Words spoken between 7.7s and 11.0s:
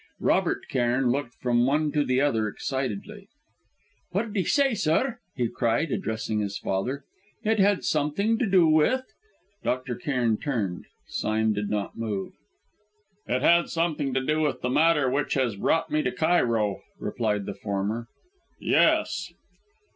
something to do with" Dr. Cairn turned.